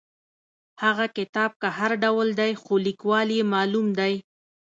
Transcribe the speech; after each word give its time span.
هغه 0.83 1.05
کتاب 1.17 1.51
که 1.61 1.69
هر 1.77 1.91
ډول 2.03 2.27
دی 2.41 2.51
خو 2.61 2.73
لیکوال 2.85 3.27
یې 3.37 3.41
معلوم 3.53 3.87
دی. 3.99 4.13